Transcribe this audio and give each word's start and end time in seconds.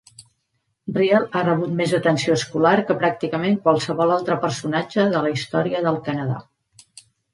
Riel 0.93 1.25
ha 1.25 1.41
rebut 1.49 1.75
més 1.81 1.91
atenció 1.97 2.37
escolar 2.41 2.73
que 2.87 2.95
pràcticament 3.03 3.59
qualsevol 3.67 4.15
altre 4.19 4.39
personatge 4.47 5.07
de 5.13 5.23
la 5.27 5.35
història 5.37 5.87
del 5.89 6.01
Canadà. 6.09 6.41